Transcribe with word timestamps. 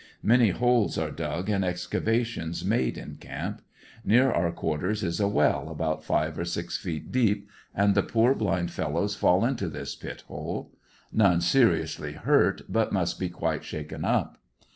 Many 0.23 0.49
holes 0.49 0.97
are 0.97 1.11
dug 1.11 1.47
and 1.47 1.63
excavations 1.63 2.65
made 2.65 2.97
in 2.97 3.17
camp. 3.17 3.61
Near 4.03 4.31
our 4.31 4.51
quarters 4.51 5.03
is 5.03 5.19
a 5.19 5.27
well 5.27 5.69
about 5.69 6.03
five 6.03 6.39
or 6.39 6.43
six 6.45 6.75
feet 6.75 7.11
deep, 7.11 7.47
and 7.75 7.93
the 7.93 8.01
poor 8.01 8.33
blind 8.33 8.71
fellows 8.71 9.13
fall 9.15 9.45
into 9.45 9.69
this 9.69 9.95
pit 9.95 10.21
hole. 10.27 10.71
None 11.13 11.39
seriously 11.41 12.13
hurt, 12.13 12.63
but 12.67 12.91
must 12.91 13.19
be 13.19 13.29
quite 13.29 13.63
shaken 13.63 14.03
up. 14.03 14.39